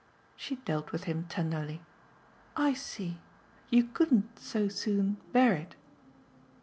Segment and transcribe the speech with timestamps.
[0.35, 1.79] She dealt with him tenderly.
[2.57, 3.19] "I see.
[3.69, 5.75] You couldn't so soon bear it."